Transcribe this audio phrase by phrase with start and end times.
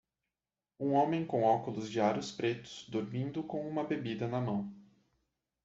[0.79, 4.73] um homem com óculos de aros pretos, dormindo com uma bebida na mão